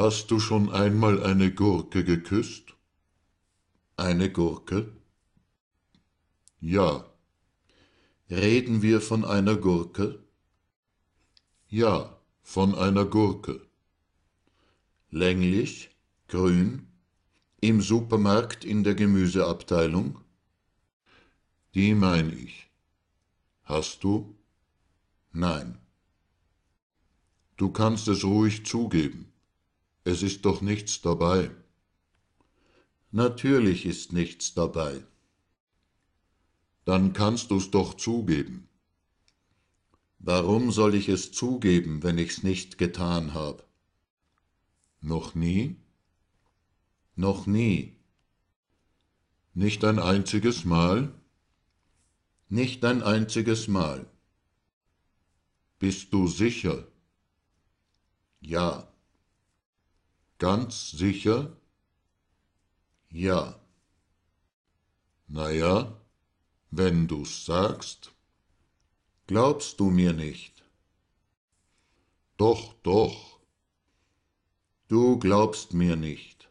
[0.00, 2.76] Hast du schon einmal eine Gurke geküsst?
[3.96, 4.92] Eine Gurke?
[6.60, 7.04] Ja.
[8.30, 10.22] Reden wir von einer Gurke?
[11.66, 13.66] Ja, von einer Gurke.
[15.10, 15.90] Länglich,
[16.28, 16.86] grün,
[17.60, 20.20] im Supermarkt in der Gemüseabteilung?
[21.74, 22.70] Die mein ich.
[23.64, 24.36] Hast du?
[25.32, 25.76] Nein.
[27.56, 29.32] Du kannst es ruhig zugeben.
[30.10, 31.50] Es ist doch nichts dabei.
[33.10, 35.04] Natürlich ist nichts dabei.
[36.86, 38.70] Dann kannst du's doch zugeben.
[40.18, 43.64] Warum soll ich es zugeben, wenn ich's nicht getan habe?
[45.02, 45.76] Noch nie?
[47.14, 47.94] Noch nie.
[49.52, 51.12] Nicht ein einziges Mal?
[52.48, 54.06] Nicht ein einziges Mal.
[55.78, 56.86] Bist du sicher?
[58.40, 58.88] Ja.
[60.38, 61.56] Ganz sicher?
[63.10, 63.58] Ja.
[65.26, 66.00] Na ja,
[66.70, 68.12] wenn du's sagst.
[69.26, 70.64] Glaubst du mir nicht?
[72.36, 73.40] Doch, doch.
[74.86, 76.48] Du glaubst mir nicht.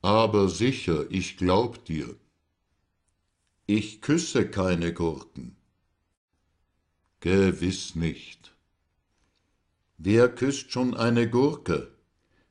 [0.00, 2.16] Aber sicher, ich glaub dir.
[3.66, 5.56] Ich küsse keine Gurken.
[7.20, 8.56] Gewiss nicht.
[9.98, 11.92] Wer küsst schon eine Gurke?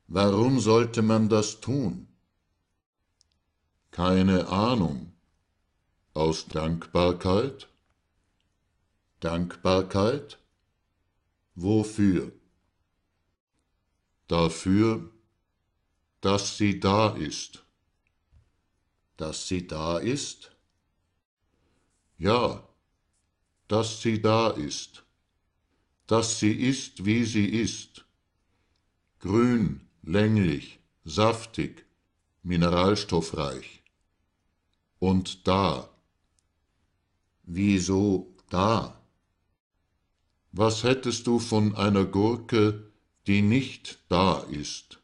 [0.06, 2.08] Warum sollte man das tun?
[3.90, 5.12] Keine Ahnung.
[6.14, 7.68] Aus Dankbarkeit?
[9.20, 10.38] Dankbarkeit?
[11.54, 12.32] Wofür?
[14.28, 15.10] Dafür,
[16.22, 17.62] dass sie da ist.
[19.16, 20.52] Dass sie da ist?
[22.18, 22.66] Ja,
[23.68, 25.04] dass sie da ist.
[26.06, 28.04] Dass sie ist, wie sie ist.
[29.18, 31.86] Grün, länglich, saftig,
[32.42, 33.82] mineralstoffreich.
[34.98, 35.88] Und da.
[37.44, 39.00] Wieso da?
[40.50, 42.90] Was hättest du von einer Gurke,
[43.26, 45.00] die nicht da ist?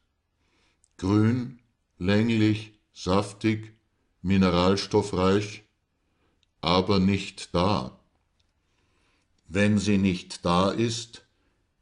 [0.97, 1.61] Grün,
[1.99, 3.73] länglich, saftig,
[4.23, 5.65] mineralstoffreich,
[6.61, 7.99] aber nicht da.
[9.47, 11.25] Wenn sie nicht da ist,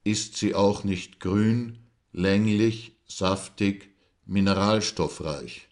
[0.04, 1.78] ist sie auch nicht grün,
[2.12, 3.90] länglich, saftig,
[4.24, 5.68] mineralstoffreich.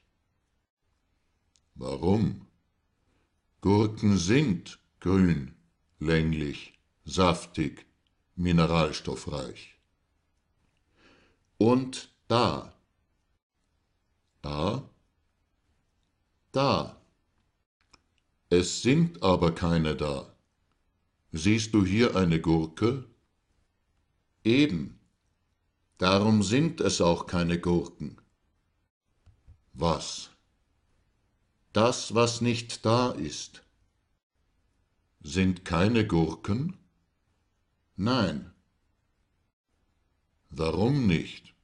[1.75, 2.47] Warum?
[3.61, 5.55] Gurken sind grün,
[5.99, 7.87] länglich, saftig,
[8.37, 9.79] mineralstoffreich.
[11.59, 12.75] Und da.
[14.43, 14.89] Da?
[16.53, 17.01] Da.
[18.51, 20.33] Es sind aber keine da.
[21.33, 23.07] Siehst du hier eine Gurke?
[24.45, 25.01] Eben.
[25.99, 28.21] Darum sind es auch keine Gurken.
[29.73, 30.31] Was?
[31.73, 33.63] Das, was nicht da ist.
[35.23, 36.77] Sind keine Gurken?
[37.97, 38.53] Nein.
[40.51, 41.55] Warum nicht?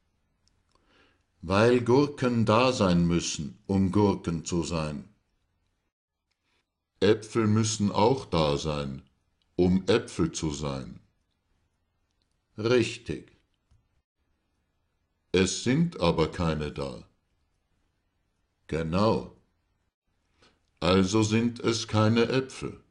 [1.42, 5.08] Weil Gurken da sein müssen, um Gurken zu sein.
[7.00, 9.02] Äpfel müssen auch da sein,
[9.56, 11.00] um Äpfel zu sein.
[12.58, 13.39] Richtig.
[15.42, 17.08] Es sind aber keine da.
[18.66, 19.40] Genau.
[20.80, 22.84] Also sind es keine Äpfel.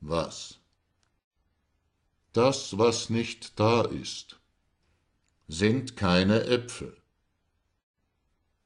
[0.00, 0.60] Was?
[2.32, 4.40] Das, was nicht da ist.
[5.46, 6.96] Sind keine Äpfel.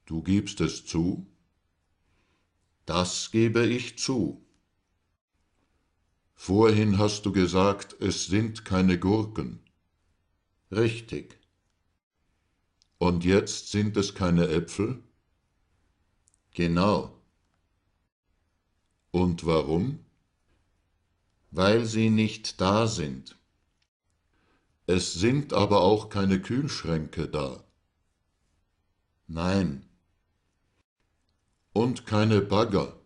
[0.07, 1.27] Du gibst es zu?
[2.87, 4.47] Das gebe ich zu.
[6.37, 9.59] Vorhin hast du gesagt, es sind keine Gurken.
[10.71, 11.42] Richtig.
[13.03, 15.03] Und jetzt sind es keine Äpfel?
[16.55, 17.21] Genau.
[19.11, 20.05] Und warum?
[21.51, 23.37] Weil sie nicht da sind.
[24.87, 27.65] Es sind aber auch keine Kühlschränke da.
[29.27, 29.85] Nein.
[31.73, 32.97] Und keine Bagger.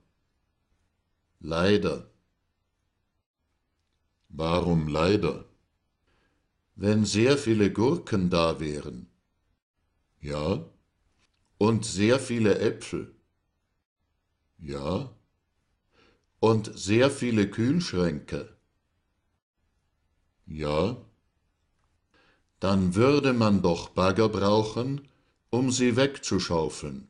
[1.41, 2.11] Leider.
[4.29, 5.47] Warum leider?
[6.75, 9.11] Wenn sehr viele Gurken da wären.
[10.27, 10.65] Ja?
[11.57, 13.15] Und sehr viele Äpfel.
[14.59, 15.15] Ja?
[16.41, 18.57] Und sehr viele Kühlschränke.
[20.47, 20.97] Ja?
[22.59, 25.07] Dann würde man doch Bagger brauchen,
[25.51, 27.09] um sie wegzuschaufeln.